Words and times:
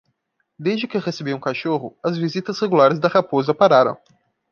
Desde 0.57 0.87
que 0.87 0.97
recebi 0.97 1.31
um 1.31 1.39
cachorro?, 1.39 1.95
as 2.03 2.17
visitas 2.17 2.59
regulares 2.59 2.97
da 2.97 3.07
raposa 3.07 3.53
pararam. 3.53 3.95